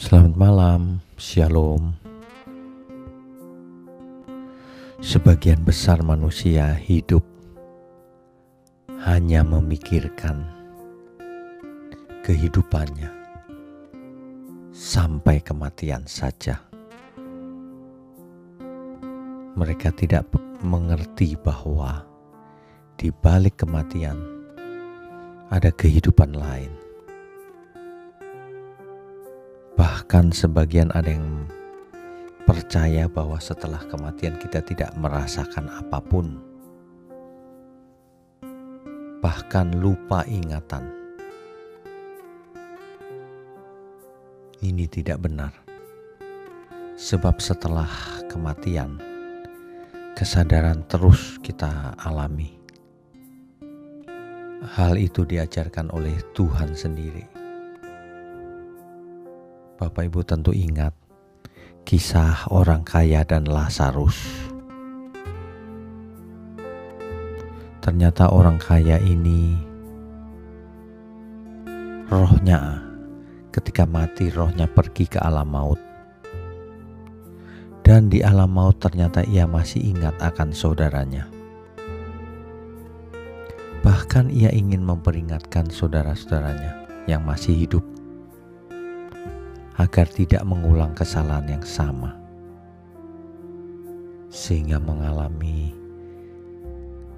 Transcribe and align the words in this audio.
Selamat 0.00 0.32
malam, 0.32 0.82
Shalom. 1.20 1.92
Sebagian 4.96 5.60
besar 5.60 6.00
manusia 6.00 6.72
hidup 6.72 7.20
hanya 9.04 9.44
memikirkan 9.44 10.48
kehidupannya 12.24 13.12
sampai 14.72 15.44
kematian 15.44 16.08
saja. 16.08 16.64
Mereka 19.52 19.92
tidak 20.00 20.32
mengerti 20.64 21.36
bahwa 21.36 22.08
di 22.96 23.12
balik 23.12 23.68
kematian 23.68 24.16
ada 25.52 25.68
kehidupan 25.68 26.32
lain. 26.32 26.89
Bahkan 30.00 30.32
sebagian 30.32 30.88
ada 30.96 31.12
yang 31.12 31.44
percaya 32.48 33.04
bahwa 33.04 33.36
setelah 33.36 33.84
kematian 33.84 34.32
kita 34.40 34.64
tidak 34.64 34.96
merasakan 34.96 35.68
apa 35.68 36.00
pun. 36.00 36.40
Bahkan 39.20 39.76
lupa 39.76 40.24
ingatan. 40.24 40.88
Ini 44.64 44.88
tidak 44.88 45.20
benar. 45.20 45.52
Sebab 46.96 47.36
setelah 47.36 47.92
kematian, 48.32 48.96
kesadaran 50.16 50.80
terus 50.88 51.36
kita 51.44 51.92
alami. 52.00 52.56
Hal 54.64 54.96
itu 54.96 55.28
diajarkan 55.28 55.92
oleh 55.92 56.16
Tuhan 56.32 56.72
sendiri 56.72 57.39
Bapak 59.80 60.12
Ibu 60.12 60.20
tentu 60.28 60.52
ingat 60.52 60.92
kisah 61.88 62.52
orang 62.52 62.84
kaya 62.84 63.24
dan 63.24 63.48
Lazarus. 63.48 64.12
Ternyata 67.80 68.28
orang 68.28 68.60
kaya 68.60 69.00
ini 69.00 69.56
rohnya 72.12 72.84
ketika 73.56 73.88
mati 73.88 74.28
rohnya 74.28 74.68
pergi 74.68 75.08
ke 75.08 75.16
alam 75.16 75.48
maut. 75.48 75.80
Dan 77.80 78.12
di 78.12 78.20
alam 78.20 78.52
maut 78.52 78.76
ternyata 78.84 79.24
ia 79.24 79.48
masih 79.48 79.96
ingat 79.96 80.12
akan 80.20 80.52
saudaranya. 80.52 81.24
Bahkan 83.80 84.28
ia 84.28 84.52
ingin 84.52 84.84
memperingatkan 84.84 85.72
saudara-saudaranya 85.72 86.84
yang 87.08 87.24
masih 87.24 87.56
hidup 87.64 87.99
agar 89.80 90.04
tidak 90.12 90.44
mengulang 90.44 90.92
kesalahan 90.92 91.56
yang 91.56 91.64
sama, 91.64 92.12
sehingga 94.28 94.76
mengalami 94.76 95.72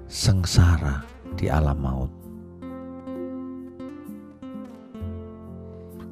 sengsara 0.07 1.03
di 1.35 1.51
alam 1.51 1.75
maut. 1.83 2.11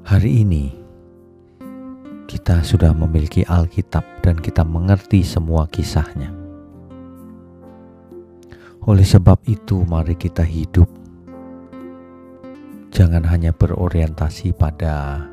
Hari 0.04 0.44
ini 0.44 0.76
kita 2.28 2.60
sudah 2.68 2.92
memiliki 2.92 3.48
Alkitab 3.48 4.04
dan 4.20 4.36
kita 4.36 4.68
mengerti 4.68 5.24
semua 5.24 5.72
kisahnya. 5.72 6.36
Oleh 8.84 9.08
sebab 9.08 9.40
itu, 9.48 9.88
mari 9.88 10.20
kita 10.20 10.44
hidup. 10.44 10.90
Jangan 12.92 13.24
hanya 13.24 13.56
berorientasi 13.56 14.52
pada 14.52 15.31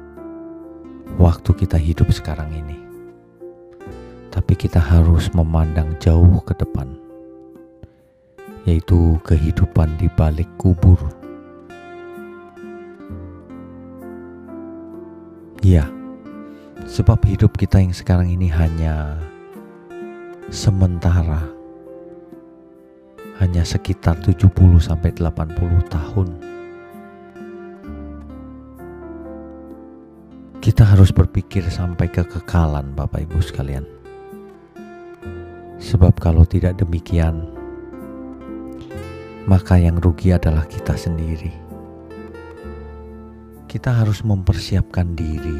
waktu 1.16 1.50
kita 1.56 1.80
hidup 1.80 2.12
sekarang 2.12 2.52
ini. 2.52 2.76
Tapi 4.28 4.52
kita 4.52 4.76
harus 4.76 5.32
memandang 5.32 5.96
jauh 5.96 6.44
ke 6.44 6.52
depan, 6.52 6.92
yaitu 8.68 9.16
kehidupan 9.24 9.96
di 9.96 10.12
balik 10.12 10.46
kubur. 10.60 11.00
Ya, 15.64 15.88
sebab 16.84 17.24
hidup 17.24 17.56
kita 17.56 17.80
yang 17.80 17.96
sekarang 17.96 18.28
ini 18.28 18.52
hanya 18.52 19.16
sementara 20.52 21.44
hanya 23.38 23.62
sekitar 23.62 24.18
70 24.18 24.50
sampai 24.82 25.14
80 25.14 25.86
tahun 25.86 26.28
Kita 30.68 30.84
harus 30.84 31.16
berpikir 31.16 31.64
sampai 31.72 32.12
kekekalan 32.12 32.92
Bapak 32.92 33.24
Ibu 33.24 33.40
sekalian. 33.40 33.88
Sebab 35.80 36.20
kalau 36.20 36.44
tidak 36.44 36.76
demikian, 36.76 37.48
maka 39.48 39.80
yang 39.80 39.96
rugi 39.96 40.36
adalah 40.36 40.68
kita 40.68 40.92
sendiri. 40.92 41.48
Kita 43.64 43.96
harus 43.96 44.20
mempersiapkan 44.20 45.16
diri 45.16 45.56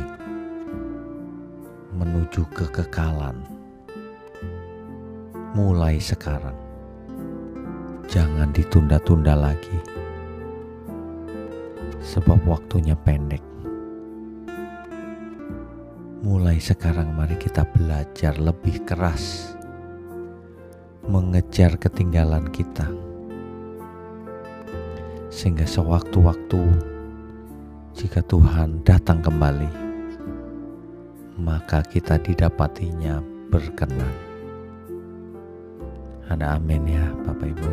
menuju 1.96 2.44
kekekalan 2.52 3.48
mulai 5.56 5.96
sekarang. 5.96 6.60
Jangan 8.12 8.52
ditunda-tunda 8.52 9.32
lagi, 9.32 9.80
sebab 12.04 12.44
waktunya 12.44 12.92
pendek. 12.92 13.47
Mulai 16.18 16.58
sekarang 16.58 17.14
mari 17.14 17.38
kita 17.38 17.62
belajar 17.62 18.42
lebih 18.42 18.82
keras 18.82 19.54
mengejar 21.06 21.78
ketinggalan 21.78 22.50
kita. 22.50 22.90
Sehingga 25.30 25.62
sewaktu-waktu 25.62 26.58
jika 27.94 28.18
Tuhan 28.26 28.82
datang 28.82 29.22
kembali, 29.22 29.70
maka 31.38 31.86
kita 31.86 32.18
didapatinya 32.18 33.22
berkenan. 33.54 34.14
Ada 36.26 36.58
amin 36.58 36.98
ya 36.98 37.06
Bapak 37.22 37.46
Ibu. 37.46 37.72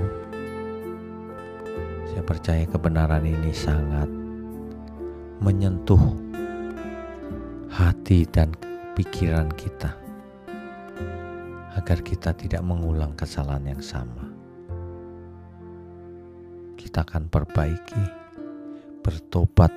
Saya 2.14 2.22
percaya 2.22 2.64
kebenaran 2.70 3.26
ini 3.26 3.50
sangat 3.50 4.06
menyentuh 5.42 6.25
hati 7.76 8.24
dan 8.32 8.56
pikiran 8.96 9.52
kita 9.52 9.92
agar 11.76 12.00
kita 12.08 12.32
tidak 12.32 12.64
mengulang 12.64 13.12
kesalahan 13.20 13.76
yang 13.76 13.84
sama. 13.84 14.32
Kita 16.80 17.04
akan 17.04 17.28
perbaiki, 17.28 18.06
bertobat 19.04 19.76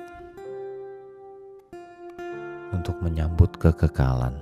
untuk 2.71 2.95
menyambut 3.03 3.51
kekekalan. 3.59 4.39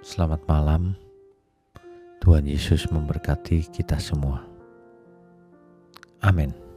Selamat 0.00 0.40
malam. 0.48 0.96
Tuhan 2.24 2.48
Yesus 2.48 2.88
memberkati 2.88 3.68
kita 3.68 4.00
semua. 4.00 4.48
Amin. 6.24 6.69